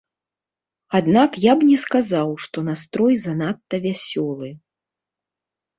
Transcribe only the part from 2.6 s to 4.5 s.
настрой занадта вясёлы.